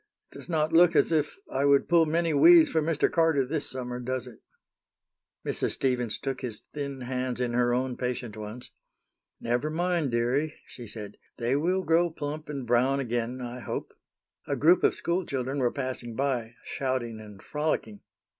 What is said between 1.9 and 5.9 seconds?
many weeds for Mr. Carter this summer, does it?" Mrs.